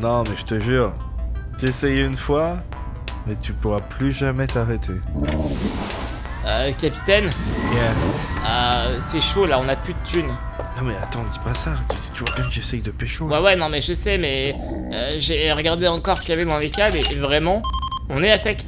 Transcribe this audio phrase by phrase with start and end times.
[0.00, 0.92] Non, mais je te jure,
[1.58, 2.56] t'essayes une fois,
[3.26, 4.94] mais tu pourras plus jamais t'arrêter.
[6.46, 7.24] Euh, capitaine,
[7.72, 7.92] Yeah.
[8.48, 10.26] euh, c'est chaud là, on a plus de thunes.
[10.76, 11.72] Non, mais attends, dis pas ça.
[11.90, 13.26] Tu, tu vois bien que j'essaye de pécho.
[13.26, 14.56] Ouais, ouais, non, mais je sais, mais
[14.92, 17.62] euh, j'ai regardé encore ce qu'il y avait dans les câbles et, et vraiment,
[18.08, 18.64] on est à sec.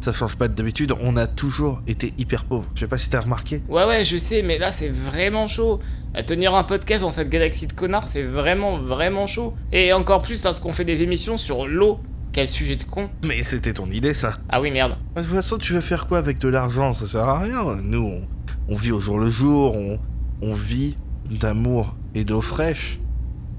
[0.00, 2.68] Ça change pas de d'habitude, on a toujours été hyper pauvres.
[2.74, 3.62] Je sais pas si t'as remarqué.
[3.68, 5.80] Ouais, ouais, je sais, mais là, c'est vraiment chaud.
[6.14, 9.54] À tenir un podcast dans cette galaxie de connards, c'est vraiment, vraiment chaud.
[9.72, 11.98] Et encore plus lorsqu'on fait des émissions sur l'eau.
[12.30, 13.08] Quel sujet de con.
[13.24, 14.34] Mais c'était ton idée, ça.
[14.50, 14.96] Ah oui, merde.
[15.16, 16.92] De toute façon, tu veux faire quoi avec de l'argent?
[16.92, 17.64] Ça sert à rien.
[17.82, 18.28] Nous, on,
[18.68, 19.98] on vit au jour le jour, on,
[20.42, 20.94] on vit
[21.28, 23.00] d'amour et d'eau fraîche.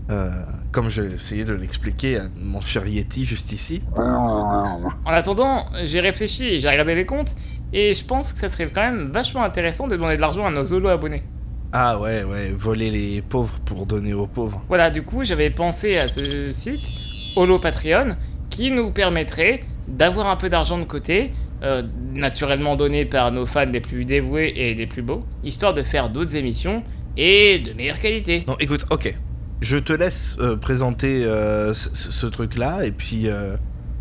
[0.10, 0.30] Euh,
[0.72, 3.82] comme j'ai essayé de l'expliquer à mon cher Yeti juste ici.
[3.98, 7.36] En attendant, j'ai réfléchi et j'ai regardé les comptes,
[7.74, 10.52] et je pense que ça serait quand même vachement intéressant de demander de l'argent à
[10.52, 11.24] nos holo abonnés.
[11.72, 14.64] Ah ouais, ouais, voler les pauvres pour donner aux pauvres.
[14.68, 16.92] Voilà, du coup, j'avais pensé à ce site,
[17.36, 18.16] Holo Patreon,
[18.50, 21.32] qui nous permettrait d'avoir un peu d'argent de côté,
[21.62, 25.84] euh, naturellement donné par nos fans les plus dévoués et les plus beaux, histoire de
[25.84, 26.84] faire d'autres émissions
[27.18, 28.46] et de meilleure qualité.
[28.48, 29.16] Non, écoute, ok.
[29.62, 33.28] Je te laisse euh, présenter euh, ce, truc-là, et puis...
[33.28, 33.56] euh,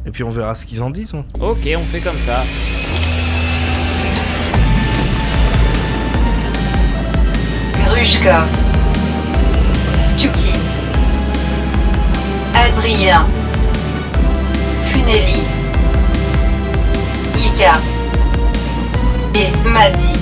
[0.07, 1.15] et puis on verra ce qu'ils en disent.
[1.15, 1.25] hein.
[1.41, 2.45] Ok, on fait comme ça.
[7.85, 8.47] Grushka.
[10.19, 10.53] Tuki.
[12.55, 13.27] Adrien.
[14.91, 15.41] Funeli.
[17.47, 17.73] Ika.
[19.35, 20.18] Et Madi.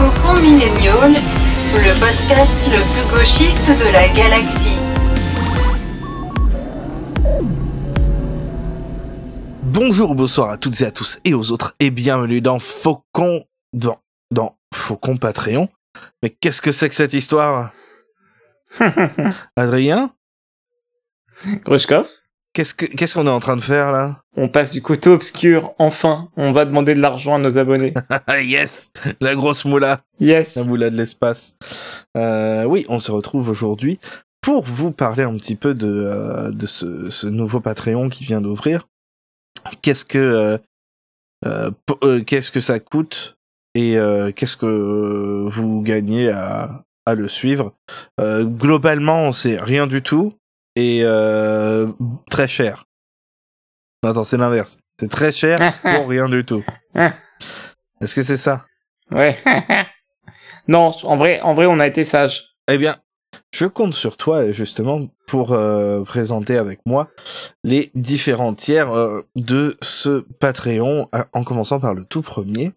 [0.00, 4.78] Faucon Millennial, le podcast le plus gauchiste de la galaxie.
[9.62, 13.44] Bonjour, bonsoir à toutes et à tous et aux autres, et bienvenue dans Faucon...
[13.74, 13.98] Dans,
[14.30, 15.68] dans Faucon Patreon.
[16.22, 17.74] Mais qu'est-ce que c'est que cette histoire?
[19.56, 20.14] Adrien?
[21.62, 22.08] Grushkov,
[22.52, 24.22] Qu'est-ce que qu'est-ce qu'on est en train de faire là?
[24.36, 27.94] On passe du côté obscur, enfin, on va demander de l'argent à nos abonnés.
[28.26, 28.90] Ah yes!
[29.20, 30.00] La grosse moula.
[30.18, 30.56] Yes.
[30.56, 31.54] La moula de l'espace.
[32.16, 34.00] Euh, oui, on se retrouve aujourd'hui
[34.40, 38.40] pour vous parler un petit peu de, euh, de ce, ce nouveau Patreon qui vient
[38.40, 38.88] d'ouvrir.
[39.82, 40.58] Qu'est-ce que euh,
[41.46, 41.70] euh,
[42.02, 43.36] euh, qu'est-ce que ça coûte
[43.76, 47.74] et euh, qu'est-ce que vous gagnez à, à le suivre?
[48.20, 50.32] Euh, Globalement, on sait rien du tout
[50.76, 51.88] et euh,
[52.30, 52.84] très cher.
[54.02, 54.78] Non, attends, c'est l'inverse.
[54.98, 56.64] C'est très cher pour rien du tout.
[58.00, 58.64] Est-ce que c'est ça?
[59.10, 59.36] Ouais.
[60.68, 62.44] non, en vrai, en vrai, on a été sage.
[62.70, 62.96] Eh bien,
[63.52, 67.08] je compte sur toi justement pour euh, présenter avec moi
[67.64, 72.72] les différents tiers euh, de ce Patreon, à- en commençant par le tout premier.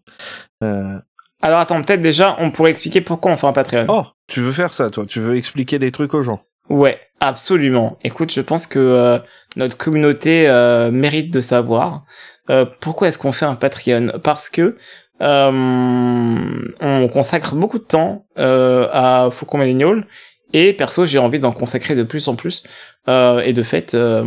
[0.62, 0.98] Euh,
[1.42, 3.86] Alors attends, peut-être déjà, on pourrait expliquer pourquoi on fait un Patreon.
[3.88, 5.06] Oh, tu veux faire ça, toi?
[5.06, 6.40] Tu veux expliquer des trucs aux gens?
[6.68, 7.98] Ouais, absolument.
[8.04, 9.18] Écoute, je pense que euh,
[9.56, 12.04] notre communauté euh, mérite de savoir
[12.50, 14.12] euh, pourquoi est-ce qu'on fait un Patreon?
[14.22, 14.76] Parce que
[15.20, 20.06] euh, on consacre beaucoup de temps euh, à Faucon Millennial
[20.52, 22.62] et perso, j'ai envie d'en consacrer de plus en plus.
[23.08, 24.24] Euh, et de fait, euh,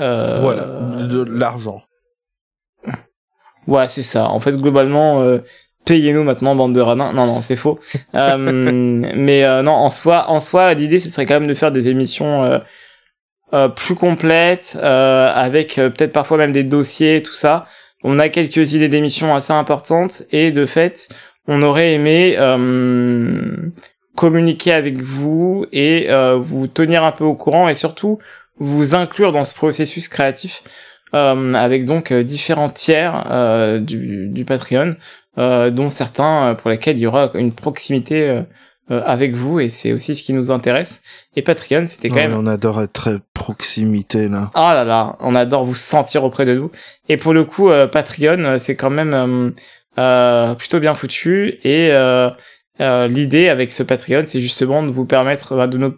[0.00, 0.64] euh, Voilà,
[1.06, 1.82] de, de l'argent.
[3.68, 4.28] Ouais, c'est ça.
[4.28, 5.38] En fait, globalement, euh,
[5.84, 7.12] payez-nous maintenant, bande de radins.
[7.12, 7.78] Non, non, c'est faux.
[8.14, 11.72] Euh, mais euh, non, en soi, en soi, l'idée, ce serait quand même de faire
[11.72, 12.58] des émissions euh,
[13.54, 17.66] euh, plus complètes, euh, avec euh, peut-être parfois même des dossiers, tout ça.
[18.04, 21.08] On a quelques idées d'émissions assez importantes et de fait,
[21.48, 23.56] on aurait aimé euh,
[24.16, 28.18] communiquer avec vous et euh, vous tenir un peu au courant et surtout
[28.58, 30.62] vous inclure dans ce processus créatif
[31.14, 34.96] euh, avec donc euh, différents tiers euh, du, du Patreon,
[35.70, 38.42] dont certains euh, pour lesquels il y aura une proximité euh,
[38.90, 41.02] euh, avec vous, et c'est aussi ce qui nous intéresse.
[41.36, 42.34] Et Patreon, c'était quand même...
[42.34, 44.50] On adore être très proximité là.
[44.54, 46.70] Ah là là, on adore vous sentir auprès de nous.
[47.08, 49.50] Et pour le coup, euh, Patreon, euh, c'est quand même euh,
[49.98, 51.58] euh, plutôt bien foutu.
[51.64, 52.30] Et euh,
[52.80, 55.94] euh, l'idée avec ce Patreon, c'est justement de vous permettre, bah, de nous,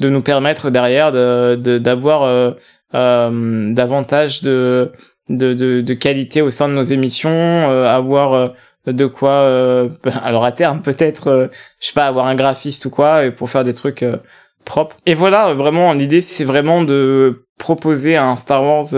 [0.00, 2.52] de nous permettre derrière de de- d'avoir euh,
[2.94, 4.92] euh, davantage de,
[5.28, 8.48] de de de qualité au sein de nos émissions, euh, avoir euh,
[8.92, 9.88] de quoi, euh,
[10.22, 11.46] alors à terme peut-être, euh,
[11.80, 14.18] je sais pas, avoir un graphiste ou quoi, pour faire des trucs euh,
[14.64, 14.96] propres.
[15.06, 18.94] Et voilà, euh, vraiment, l'idée c'est vraiment de proposer un Star Wars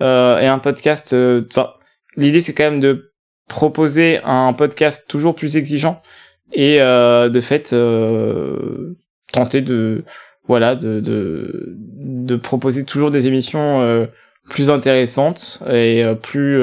[0.00, 1.14] et un podcast.
[1.50, 1.70] Enfin,
[2.16, 3.12] l'idée c'est quand même de
[3.48, 6.00] proposer un podcast toujours plus exigeant
[6.52, 7.74] et de fait
[9.32, 10.04] tenter de
[10.48, 14.08] voilà de, de de proposer toujours des émissions
[14.48, 16.58] plus intéressantes et plus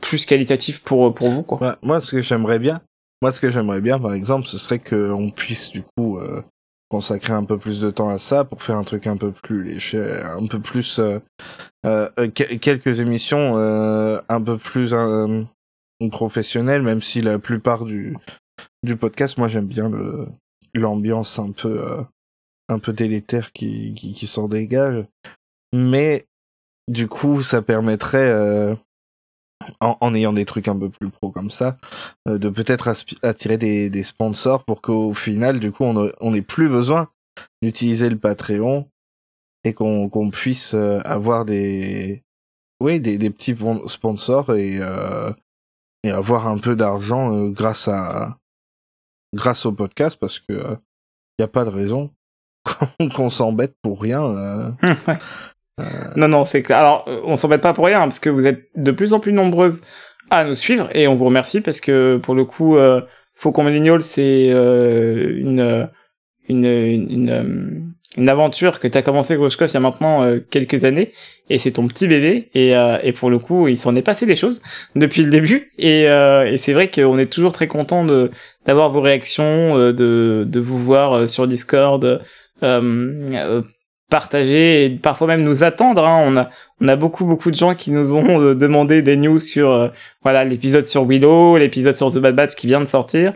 [0.00, 1.76] plus qualitatives pour pour vous quoi.
[1.82, 2.80] Moi, ce que j'aimerais bien,
[3.22, 6.42] Moi, ce que j'aimerais bien, par exemple, ce serait qu'on puisse du coup euh,
[6.88, 9.62] consacrer un peu plus de temps à ça pour faire un truc un peu plus
[9.64, 11.18] léger, un peu plus euh,
[11.84, 15.42] euh, euh, que- quelques émissions euh, un peu plus euh,
[16.10, 18.16] professionnelles, même si la plupart du
[18.84, 20.26] du podcast, moi, j'aime bien le
[20.74, 22.02] l'ambiance un peu euh,
[22.68, 25.04] un peu délétère qui qui, qui s'en dégage,
[25.74, 26.24] mais
[26.88, 28.74] du coup, ça permettrait euh,
[29.80, 31.76] en, en ayant des trucs un peu plus pro comme ça,
[32.28, 32.88] euh, de peut-être
[33.22, 37.08] attirer des, des sponsors pour qu'au final, du coup, on n'ait plus besoin
[37.62, 38.88] d'utiliser le Patreon
[39.64, 42.22] et qu'on puisse euh, avoir des,
[42.80, 45.32] oui, des, des petits pon- sponsors et, euh,
[46.04, 48.38] et avoir un peu d'argent euh, grâce à
[49.34, 50.52] grâce au podcast parce que
[51.38, 52.08] il n'y a pas de raison
[53.14, 54.22] qu'on s'embête pour rien.
[54.24, 54.70] euh.
[56.16, 56.78] Non, non, c'est clair.
[56.78, 59.82] Alors, on s'embête pas pour rien, parce que vous êtes de plus en plus nombreuses
[60.30, 63.00] à nous suivre, et on vous remercie, parce que, pour le coup, euh,
[63.34, 65.84] Faucon Millennial, c'est euh, une, euh,
[66.48, 67.70] une, une, une, euh,
[68.16, 71.12] une aventure que tu as commencé, Groschkoff, il y a maintenant euh, quelques années,
[71.50, 72.72] et c'est ton petit bébé, et,
[73.02, 74.62] et pour le coup, il s'en est passé des choses
[74.96, 78.04] depuis le début, et, et c'est vrai qu'on est toujours très content
[78.66, 82.20] d'avoir vos réactions, de, de vous voir sur Discord, euh,
[82.62, 83.62] euh,
[84.10, 86.04] partager et parfois même nous attendre.
[86.04, 86.22] Hein.
[86.26, 86.50] On a
[86.80, 89.88] on a beaucoup beaucoup de gens qui nous ont euh, demandé des news sur euh,
[90.22, 93.32] voilà l'épisode sur Willow, l'épisode sur The Bad Batch qui vient de sortir.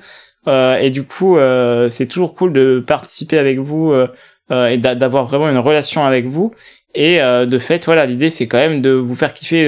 [0.48, 4.08] Euh, et du coup, euh, c'est toujours cool de participer avec vous euh,
[4.50, 6.52] et d'a- d'avoir vraiment une relation avec vous.
[6.94, 9.66] Et de fait, voilà, l'idée c'est quand même de vous faire kiffer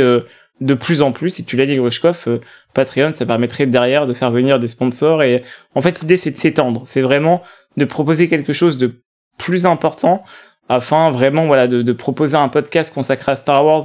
[0.60, 1.40] de plus en plus.
[1.40, 2.38] Et tu l'as dit, Grushkov, euh,
[2.74, 5.22] Patreon, ça permettrait derrière de faire venir des sponsors.
[5.22, 5.42] Et
[5.74, 6.82] en fait, l'idée c'est de s'étendre.
[6.84, 7.42] C'est vraiment
[7.76, 9.02] de proposer quelque chose de
[9.38, 10.22] plus important
[10.68, 13.84] afin vraiment voilà de, de proposer un podcast consacré à Star Wars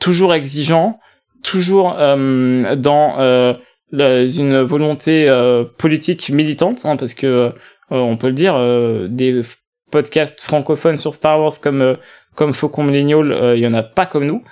[0.00, 0.98] toujours exigeant
[1.42, 3.54] toujours euh, dans euh,
[3.92, 7.50] une volonté euh, politique militante hein, parce que euh,
[7.96, 9.42] on peut le dire euh, des
[9.90, 11.94] podcasts francophones sur Star Wars comme euh,
[12.34, 14.44] comme Faucon Millennial il y en a pas comme nous.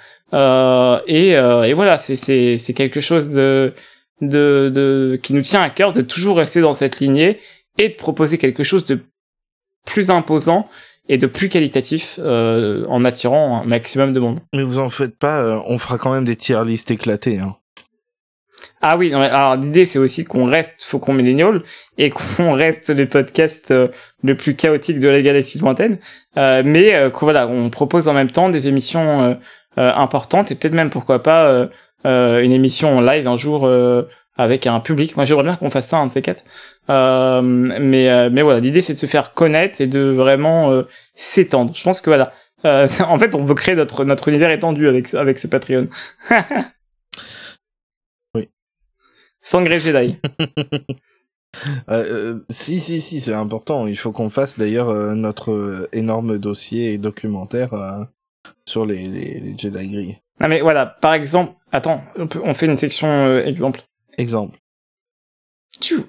[1.06, 3.74] Et, et voilà c'est c'est c'est quelque chose de
[4.20, 7.38] de de qui nous tient à cœur de toujours rester dans cette lignée
[7.78, 8.98] et de proposer quelque chose de
[9.86, 10.68] plus imposant
[11.08, 14.40] et de plus qualitatif euh, en attirant un maximum de monde.
[14.54, 17.38] Mais vous en faites pas, euh, on fera quand même des tier listes éclatées.
[17.38, 17.54] Hein.
[18.80, 21.62] Ah oui, non, mais alors l'idée c'est aussi qu'on reste Faucon Millennial
[21.98, 23.88] et qu'on reste le podcast euh,
[24.22, 25.98] le plus chaotique de la galaxie lointaine,
[26.38, 29.34] euh, mais euh, qu'on- voilà, on propose en même temps des émissions euh,
[29.78, 31.68] euh, importantes et peut-être même pourquoi pas
[32.04, 34.02] une émission en live un jour euh,
[34.38, 35.16] avec un public.
[35.16, 36.44] Moi j'aimerais bien qu'on fasse ça un de ces quatre.
[36.90, 40.82] Euh, mais euh, mais voilà, l'idée c'est de se faire connaître et de vraiment euh,
[41.14, 41.74] s'étendre.
[41.74, 42.32] Je pense que voilà.
[42.64, 45.88] Euh, en fait, on veut créer notre notre univers étendu avec avec ce Patreon.
[48.34, 48.48] Oui.
[49.40, 50.16] Sangre Jedi.
[51.88, 52.04] Euh,
[52.34, 53.86] euh, si, si, si, c'est important.
[53.86, 58.04] Il faut qu'on fasse d'ailleurs euh, notre énorme dossier et documentaire euh,
[58.66, 60.16] sur les, les, les Jedi gris.
[60.38, 63.80] Non mais voilà, par exemple, attends, on, peut- on fait une section euh, exemple.
[64.16, 64.58] Exemple.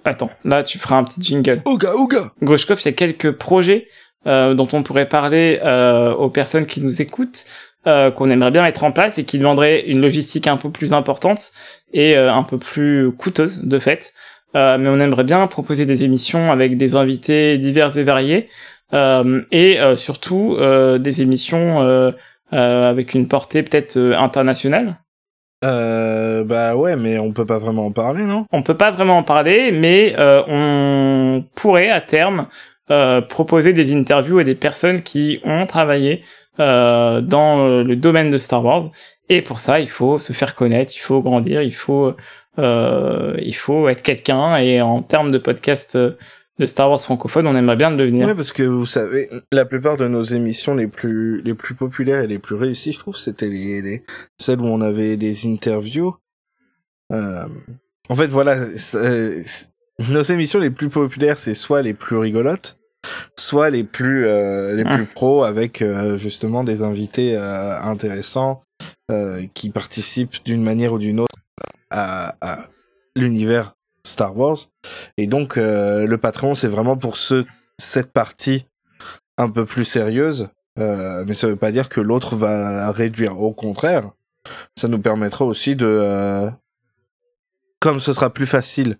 [0.06, 1.62] Attends, là tu feras un petit jingle.
[1.66, 3.88] Ouga, ouga Groshkov, il y a quelques projets
[4.26, 7.46] euh, dont on pourrait parler euh, aux personnes qui nous écoutent,
[7.86, 10.94] euh, qu'on aimerait bien mettre en place et qui demanderait une logistique un peu plus
[10.94, 11.52] importante
[11.94, 14.14] et euh, un peu plus coûteuse de fait.
[14.56, 18.50] Euh, mais on aimerait bien proposer des émissions avec des invités divers et variés
[18.94, 22.12] euh, et euh, surtout euh, des émissions euh,
[22.54, 24.98] euh, avec une portée peut-être internationale.
[25.64, 28.46] Euh, bah ouais, mais on peut pas vraiment en parler, non?
[28.52, 32.48] On peut pas vraiment en parler, mais euh, on pourrait à terme
[32.92, 36.24] euh, proposer des interviews à des personnes qui ont travaillé
[36.60, 38.92] euh, dans euh, le domaine de Star Wars.
[39.30, 42.14] Et pour ça, il faut se faire connaître, il faut grandir, il faut
[42.60, 44.58] euh, il faut être quelqu'un.
[44.58, 46.12] Et en termes de podcast euh,
[46.60, 48.28] de Star Wars francophone, on aimerait bien le devenir.
[48.28, 52.24] Ouais, parce que vous savez, la plupart de nos émissions les plus les plus populaires
[52.24, 54.04] et les plus réussies, je trouve, c'était les, les
[54.40, 56.16] celles où on avait des interviews.
[57.14, 57.46] Euh,
[58.10, 58.58] en fait, voilà,
[60.10, 62.80] nos émissions les plus populaires, c'est soit les plus rigolotes,
[63.36, 68.64] soit les plus euh, les plus pros avec euh, justement des invités euh, intéressants
[69.12, 71.36] euh, qui participent d'une manière ou d'une autre
[71.92, 72.68] à, à
[73.16, 73.77] l'univers
[74.08, 74.58] Star Wars.
[75.18, 77.46] Et donc, euh, le Patreon, c'est vraiment pour ce,
[77.78, 78.66] cette partie
[79.38, 80.50] un peu plus sérieuse.
[80.80, 83.42] Euh, mais ça veut pas dire que l'autre va réduire.
[83.42, 84.12] Au contraire,
[84.78, 85.88] ça nous permettra aussi de...
[85.88, 86.50] euh,
[87.80, 88.98] comme ce sera plus facile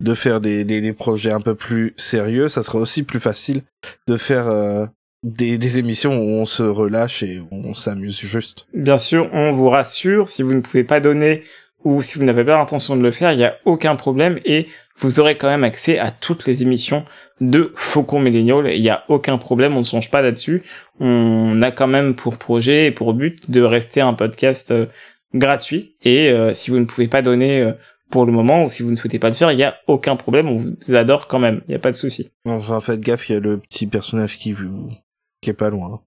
[0.00, 3.62] de faire des, des, projets un peu plus sérieux, ça sera aussi plus facile
[4.08, 4.88] de faire
[5.22, 8.66] des, des émissions où on se relâche et on s'amuse juste.
[8.72, 11.44] Bien sûr, on vous rassure, si vous ne pouvez pas donner
[11.84, 14.68] ou si vous n'avez pas l'intention de le faire, il n'y a aucun problème et
[14.96, 17.04] vous aurez quand même accès à toutes les émissions
[17.40, 18.72] de Faucon Millennial.
[18.74, 20.62] Il n'y a aucun problème, on ne change pas là-dessus.
[20.98, 24.86] On a quand même pour projet et pour but de rester un podcast euh,
[25.34, 25.96] gratuit.
[26.02, 27.72] Et euh, si vous ne pouvez pas donner euh,
[28.10, 30.16] pour le moment, ou si vous ne souhaitez pas le faire, il n'y a aucun
[30.16, 32.30] problème, on vous adore quand même, il n'y a pas de souci.
[32.44, 34.54] Enfin, faites gaffe, il y a le petit personnage qui,
[35.40, 36.02] qui est pas loin.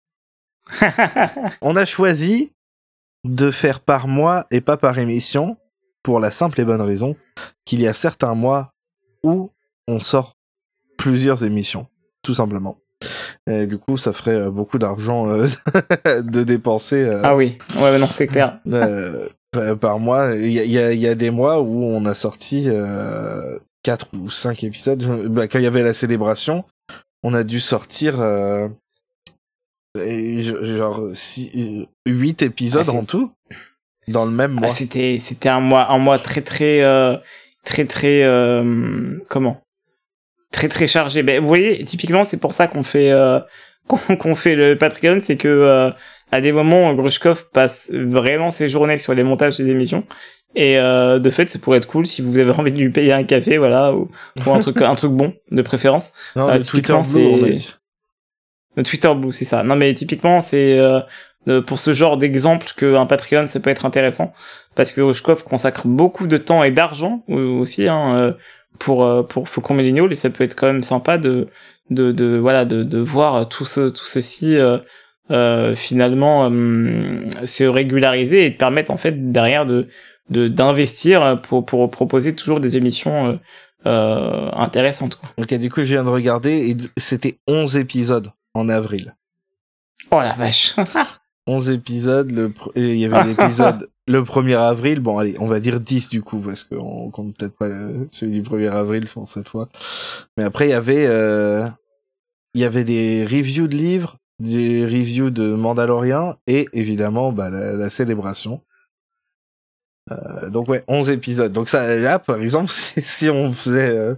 [1.62, 2.52] on a choisi
[3.24, 5.58] de faire par mois et pas par émission,
[6.04, 7.16] pour la simple et bonne raison
[7.66, 8.74] qu'il y a certains mois
[9.24, 9.50] où
[9.88, 10.34] on sort
[10.98, 11.88] plusieurs émissions,
[12.22, 12.78] tout simplement.
[13.50, 15.48] Et du coup, ça ferait euh, beaucoup d'argent euh,
[16.22, 17.04] de dépenser.
[17.04, 18.60] Euh, ah oui, ouais, non, c'est clair.
[19.82, 22.70] par mois, il y a, y a, des mois où on a sorti
[23.84, 25.04] 4 ou 5 épisodes.
[25.30, 26.64] Bah, quand il y avait la célébration,
[27.24, 28.16] on a dû sortir
[29.96, 31.02] genre
[32.08, 33.32] 8 épisodes ah, en tout
[34.08, 34.70] dans le même ah, mois.
[34.70, 37.18] c'était c'était un mois un mois très très euh,
[37.64, 39.62] très très euh, comment?
[40.52, 41.24] Très très chargé.
[41.24, 43.40] Ben vous voyez, typiquement c'est pour ça qu'on fait euh,
[43.88, 45.92] qu'on fait le Patreon, c'est que euh,
[46.32, 50.04] à des moments, Grushkov passe vraiment ses journées sur les montages des émissions.
[50.56, 53.14] Et euh, de fait, ça pourrait être cool si vous avez envie de lui payer
[53.14, 54.10] un café, voilà, ou,
[54.46, 56.14] un truc, un truc bon, de préférence.
[56.36, 57.42] Non, euh, typiquement, c'est
[58.76, 59.64] le Twitter Blue, c'est ça.
[59.64, 61.00] Non, mais typiquement, c'est euh,
[61.66, 64.34] pour ce genre d'exemple qu'un Patreon, ça peut être intéressant,
[64.76, 68.32] parce que Grushkov consacre beaucoup de temps et d'argent aussi hein, euh,
[68.80, 71.48] pour pour Faucon Millennial, et ça peut être quand même sympa de
[71.90, 74.58] de, de voilà de, de voir tout ce tout ceci
[75.32, 79.88] euh, finalement euh, se régulariser et te permettre en fait derrière de
[80.30, 83.36] d'investir pour pour proposer toujours des émissions euh,
[83.86, 85.30] euh, intéressantes quoi.
[85.38, 89.16] Ok, du coup je viens de regarder et c'était 11 épisodes en avril.
[90.12, 90.76] Oh la vache.
[91.48, 95.80] 11 épisodes, le il y avait l'épisode le 1er avril, bon allez, on va dire
[95.80, 97.70] 10 du coup parce qu'on compte peut-être pas
[98.10, 99.70] celui du 1er avril pour cette fois.
[100.38, 101.68] Mais après il y avait euh,
[102.54, 107.74] il y avait des reviews de livres, des reviews de Mandalorian et évidemment bah, la,
[107.74, 108.62] la célébration.
[110.12, 111.52] Euh, donc ouais, 11 épisodes.
[111.52, 114.16] Donc ça, là, par exemple, si, on faisait euh,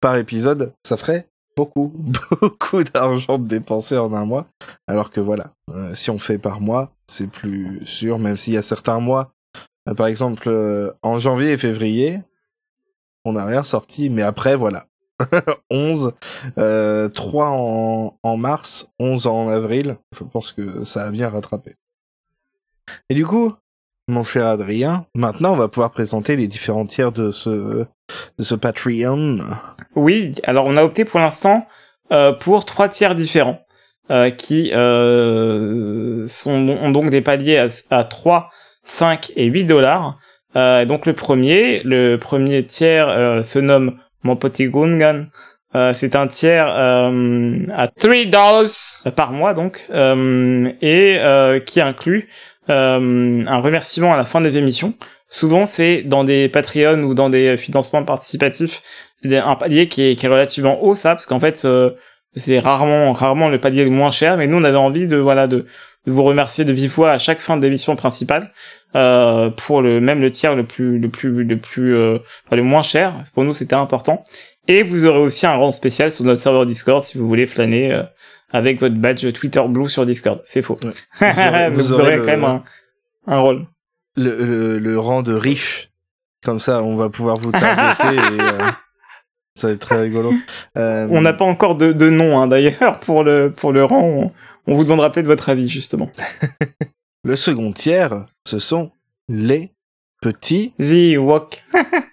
[0.00, 1.92] par épisode, ça ferait beaucoup,
[2.40, 4.46] beaucoup d'argent de dépenser en un mois.
[4.86, 8.58] Alors que voilà, euh, si on fait par mois, c'est plus sûr, même s'il y
[8.58, 9.32] a certains mois,
[9.88, 12.20] euh, par exemple, euh, en janvier et février,
[13.24, 14.86] on n'a rien sorti, mais après, voilà,
[15.70, 16.12] 11,
[16.58, 19.96] euh, 3 en, en, mars, 11 en avril.
[20.16, 21.74] Je pense que ça a bien rattrapé.
[23.08, 23.54] Et du coup,
[24.08, 28.54] mon cher Adrien, maintenant on va pouvoir présenter les différents tiers de ce, de ce
[28.54, 29.38] Patreon.
[29.94, 31.66] Oui, alors on a opté pour l'instant
[32.12, 33.66] euh, pour trois tiers différents.
[34.08, 38.50] Euh, qui euh, sont, ont donc des paliers à, à 3,
[38.84, 40.16] 5 et 8 dollars.
[40.54, 45.26] Euh, donc le premier, le premier tiers se nomme mon petit Gungan.
[45.92, 48.64] C'est un tiers à 3 dollars
[49.16, 49.88] par mois donc
[50.80, 51.18] et
[51.66, 52.28] qui inclut
[52.70, 54.94] euh, un remerciement à la fin des émissions.
[55.28, 58.82] Souvent c'est dans des Patreon ou dans des financements participatifs
[59.24, 61.66] un palier qui est, qui est relativement haut ça parce qu'en fait
[62.36, 65.46] c'est rarement rarement le palier le moins cher mais nous on avait envie de voilà
[65.48, 65.66] de,
[66.06, 68.52] de vous remercier de vive voix à chaque fin d'émission principale
[68.94, 72.62] euh, pour le même le tiers le plus le plus le plus euh, enfin, le
[72.62, 74.22] moins cher pour nous c'était important
[74.68, 77.92] et vous aurez aussi un rang spécial sur notre serveur Discord si vous voulez flâner
[77.92, 78.02] euh,
[78.52, 80.40] avec votre badge Twitter Blue sur Discord.
[80.44, 80.78] C'est faux.
[80.82, 80.92] Ouais.
[81.20, 82.64] vous aurez, vous vous aurez le, quand même un,
[83.26, 83.66] un rôle.
[84.16, 85.90] Le, le, le, rang de riche.
[86.44, 88.70] Comme ça on va pouvoir vous targeter et euh,
[89.54, 90.32] ça va être très rigolo.
[90.76, 94.02] Euh, on n'a pas encore de, de nom hein, d'ailleurs pour le pour le rang.
[94.02, 94.32] On,
[94.68, 96.10] on vous demandera peut-être votre avis justement.
[97.26, 98.92] Le second tiers, ce sont
[99.28, 99.72] les
[100.22, 101.64] petits Ewok.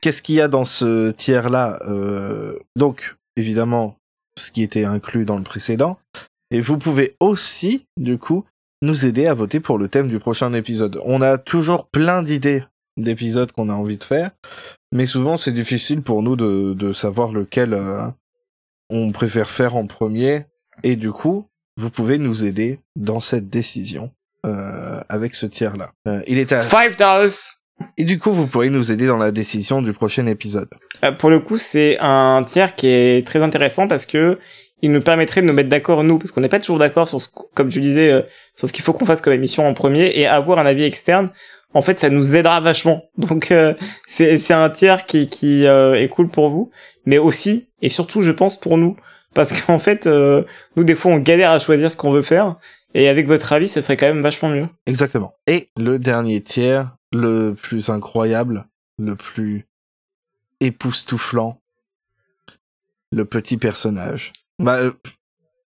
[0.01, 3.97] Qu'est-ce qu'il y a dans ce tiers-là euh, Donc, évidemment,
[4.37, 5.97] ce qui était inclus dans le précédent.
[6.51, 8.45] Et vous pouvez aussi, du coup,
[8.83, 11.01] nous aider à voter pour le thème du prochain épisode.
[11.05, 12.63] On a toujours plein d'idées
[12.97, 14.31] d'épisodes qu'on a envie de faire,
[14.91, 18.07] mais souvent c'est difficile pour nous de, savoir lequel euh,
[18.89, 20.45] on préfère faire en premier.
[20.83, 21.47] Et du coup,
[21.77, 24.11] vous pouvez nous aider dans cette décision
[24.45, 25.91] euh, avec ce tiers là.
[26.07, 27.29] Euh, il est à 5 dollars.
[27.97, 30.69] Et du coup, vous pourrez nous aider dans la décision du prochain épisode.
[31.03, 34.37] Euh, pour le coup, c'est un tiers qui est très intéressant parce que
[34.81, 37.21] il nous permettrait de nous mettre d'accord nous, parce qu'on n'est pas toujours d'accord sur
[37.21, 38.21] ce, comme je disais, euh,
[38.55, 41.29] sur ce qu'il faut qu'on fasse comme émission en premier, et avoir un avis externe.
[41.73, 43.03] En fait, ça nous aidera vachement.
[43.17, 43.73] Donc, euh,
[44.05, 46.69] c'est un tiers qui qui est cool pour vous,
[47.05, 48.97] mais aussi et surtout, je pense pour nous,
[49.33, 52.57] parce qu'en fait, nous des fois, on galère à choisir ce qu'on veut faire,
[52.93, 54.67] et avec votre avis, ça serait quand même vachement mieux.
[54.85, 55.33] Exactement.
[55.47, 58.65] Et le dernier tiers, le plus incroyable,
[58.97, 59.65] le plus
[60.59, 61.61] époustouflant,
[63.11, 64.33] le petit personnage.
[64.59, 64.91] Bah, euh,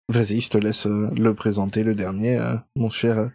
[0.09, 3.31] vas-y, je te laisse euh, le présenter, le dernier, euh, mon cher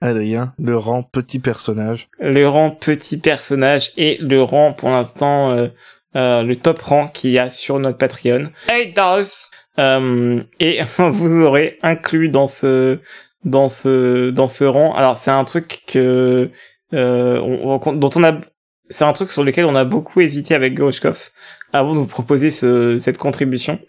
[0.00, 2.08] Adrien, le rang petit personnage.
[2.18, 5.68] Le rang petit personnage et le rang pour l'instant euh,
[6.16, 8.50] euh, le top rang qu'il y a sur notre Patreon.
[8.68, 12.98] Hey DOS euh, et vous aurez inclus dans ce
[13.44, 14.94] dans ce dans ce rang.
[14.94, 16.50] Alors c'est un truc que
[16.94, 18.40] euh, on- on- dont on a
[18.88, 21.30] c'est un truc sur lequel on a beaucoup hésité avec Grushkov
[21.72, 23.80] avant de vous proposer ce, cette contribution.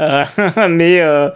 [0.00, 0.24] Euh,
[0.70, 1.28] mais euh,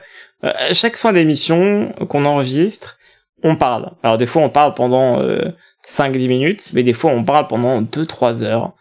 [0.43, 2.97] à chaque fin d'émission qu'on enregistre,
[3.43, 3.93] on parle.
[4.03, 5.51] Alors des fois on parle pendant euh,
[5.87, 8.73] 5-10 minutes, mais des fois on parle pendant 2-3 heures.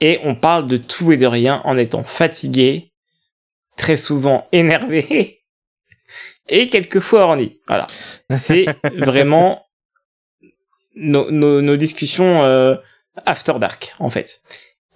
[0.00, 2.92] Et on parle de tout et de rien en étant fatigué,
[3.76, 5.40] très souvent énervé,
[6.48, 7.60] et quelquefois orni.
[7.68, 7.86] Voilà.
[8.30, 9.65] C'est vraiment
[10.96, 12.74] nos, nos, nos discussions euh,
[13.24, 14.40] after dark, en fait.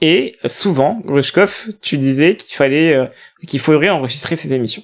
[0.01, 3.07] Et souvent, Grushkov, tu disais qu'il fallait, euh,
[3.47, 4.83] qu'il faudrait enregistrer cette émission.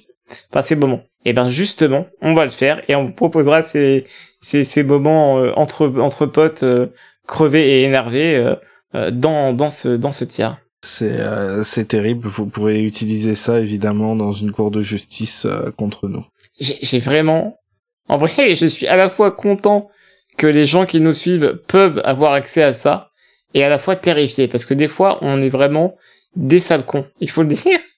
[0.51, 1.03] Enfin, ces moments.
[1.25, 4.05] Et ben justement, on va le faire et on vous proposera ces,
[4.39, 6.87] ces, ces moments euh, entre, entre potes euh,
[7.25, 8.55] crevés et énervés euh,
[8.95, 10.57] euh, dans, dans ce, dans ce tiers.
[10.81, 12.27] C'est euh, c'est terrible.
[12.27, 16.23] Vous pourrez utiliser ça évidemment dans une cour de justice euh, contre nous.
[16.59, 17.59] J'ai j'ai vraiment,
[18.07, 19.89] en vrai, je suis à la fois content
[20.37, 23.11] que les gens qui nous suivent peuvent avoir accès à ça
[23.53, 25.97] et à la fois terrifié parce que des fois, on est vraiment
[26.35, 27.05] des sales cons.
[27.19, 27.79] Il faut le dire.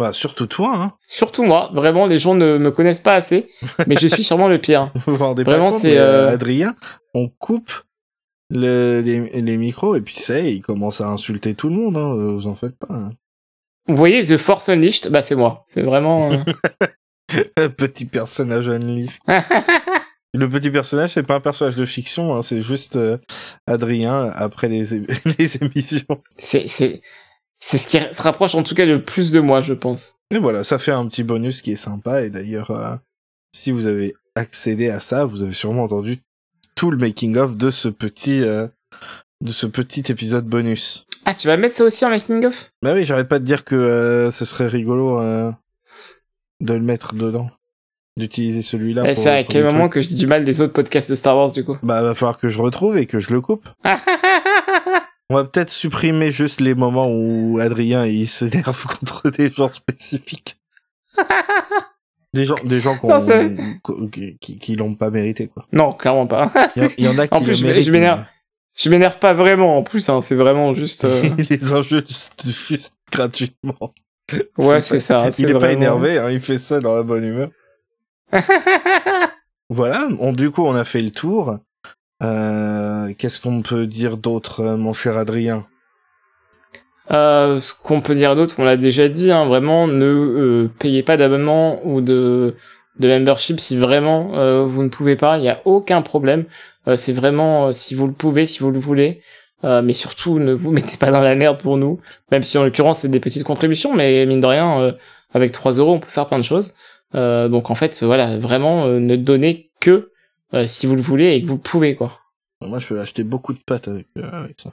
[0.00, 0.92] Bah surtout toi, hein.
[1.08, 3.48] Surtout moi, vraiment, les gens ne me connaissent pas assez,
[3.88, 4.92] mais je suis sûrement le pire.
[5.06, 6.76] Vous vous rendez Vraiment, c'est, euh, euh, Adrien,
[7.14, 7.72] on coupe
[8.48, 11.96] le, les, les micros et puis c'est, il commence à insulter tout le monde.
[11.96, 12.14] Hein.
[12.14, 12.94] euh, Vous en faites pas.
[12.94, 13.10] hein.
[13.88, 15.64] Vous voyez The Force Unleashed Bah c'est moi.
[15.66, 16.30] C'est vraiment.
[17.58, 19.20] euh, petit personnage unlift.
[20.34, 23.16] Le petit personnage, c'est pas un personnage de fiction, hein, c'est juste euh,
[23.66, 24.84] Adrien après les,
[25.38, 26.18] les émissions.
[26.36, 27.00] c'est c'est
[27.60, 30.16] c'est ce qui se rapproche en tout cas le plus de moi, je pense.
[30.30, 32.22] Et voilà, ça fait un petit bonus qui est sympa.
[32.22, 32.94] Et d'ailleurs, euh,
[33.52, 36.18] si vous avez accédé à ça, vous avez sûrement entendu
[36.76, 38.68] tout le making of de ce petit euh,
[39.40, 41.06] de ce petit épisode bonus.
[41.24, 42.70] Ah, tu vas mettre ça aussi en making of?
[42.82, 45.20] Bah oui, j'arrête pas de dire que ce serait rigolo
[46.60, 47.50] de le mettre dedans,
[48.18, 49.04] d'utiliser celui-là.
[49.06, 49.92] Eh, C'est à quel moment trucs.
[49.94, 51.76] que je dis du mal des autres podcasts de Star Wars du coup?
[51.82, 53.68] Bah va falloir que je retrouve et que je le coupe.
[55.30, 60.56] On va peut-être supprimer juste les moments où Adrien il s'énerve contre des gens spécifiques.
[62.34, 65.64] Des gens, des gens Non, qui, qui, l'ont pas mérité quoi.
[65.72, 66.52] Non, clairement pas.
[66.98, 67.84] Il y, en- a qui En plus, le je- méritent.
[67.86, 68.24] je m'énerve.
[68.76, 71.06] Je m'énerve pas vraiment en plus, hein, c'est vraiment juste.
[71.06, 73.94] euh, les injure juste, juste gratuitement.
[74.58, 75.30] Ouais, c'est ça.
[75.38, 77.48] Il est pas énervé, hein, il fait ça dans la bonne humeur.
[79.70, 81.58] Voilà, on, du coup on a fait le tour.
[82.22, 85.66] Euh, Qu'est-ce qu'on peut dire d'autre, euh, mon cher Adrien?
[87.10, 91.02] Euh, ce qu'on peut dire d'autre, on l'a déjà dit, hein, vraiment, ne euh, payez
[91.02, 92.54] pas d'abonnement ou de,
[92.98, 96.44] de membership si vraiment euh, vous ne pouvez pas, il n'y a aucun problème.
[96.86, 99.20] Euh, c'est vraiment si vous le pouvez, si vous le voulez.
[99.64, 102.64] Euh, mais surtout, ne vous mettez pas dans la merde pour nous, même si en
[102.64, 104.92] l'occurrence c'est des petites contributions, mais mine de rien, euh,
[105.34, 106.74] avec 3 euros, on peut faire plein de choses.
[107.14, 110.10] Euh, donc en fait, voilà, vraiment, euh, ne donnez que
[110.54, 112.18] euh, si vous le voulez et que vous pouvez, quoi.
[112.60, 114.72] Moi je vais acheter beaucoup de pâtes avec, euh, avec ça.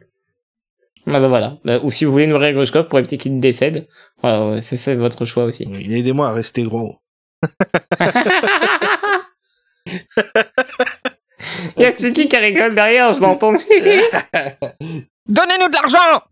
[1.08, 1.58] Ah bah voilà.
[1.68, 3.88] Euh, ou si vous voulez nourrir Grushkov pour éviter qu'il décède,
[4.22, 5.68] voilà, c'est c'est votre choix aussi.
[5.70, 6.98] Oui, Aidez-moi à rester gros.
[7.44, 7.50] Il
[11.84, 13.64] y a Tsuki qui rigole derrière, je l'ai entendu.
[15.28, 16.24] Donnez-nous de l'argent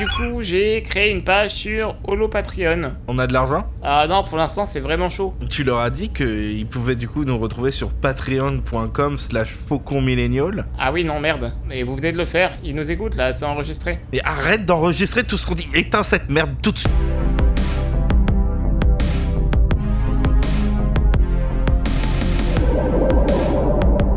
[0.00, 2.92] du coup, j'ai créé une page sur Holo Patreon.
[3.06, 3.66] On a de l'argent?
[3.82, 5.34] Ah non, pour l'instant, c'est vraiment chaud.
[5.50, 10.64] Tu leur as dit qu'ils pouvaient du coup nous retrouver sur patreon.com slash fauconmillennial.
[10.78, 11.52] Ah oui, non, merde.
[11.68, 13.98] Mais vous venez de le faire, ils nous écoutent là, c'est enregistré.
[14.14, 15.68] Et arrête d'enregistrer tout ce qu'on dit.
[15.74, 16.90] Éteins cette merde tout de suite.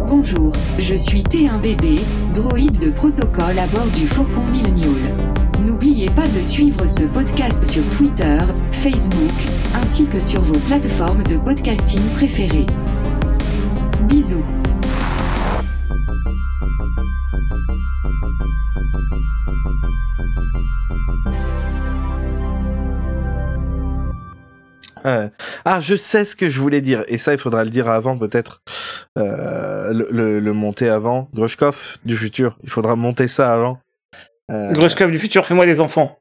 [0.08, 2.00] Bonjour, je suis T1BB,
[2.34, 5.42] droïde de protocole à bord du Faucon Millennial.
[5.63, 8.38] N'oubliez pas de suivre ce podcast sur Twitter,
[8.71, 9.32] Facebook,
[9.73, 12.65] ainsi que sur vos plateformes de podcasting préférées.
[14.10, 14.43] Bisous.
[25.06, 25.30] Euh,
[25.65, 27.04] ah, je sais ce que je voulais dire.
[27.08, 28.62] Et ça, il faudra le dire avant, peut-être.
[29.17, 31.30] Euh, le, monter avant.
[31.34, 32.58] Grushkov du futur.
[32.63, 33.80] Il faudra monter ça avant.
[34.49, 36.17] Grushkov du futur, fais-moi des enfants.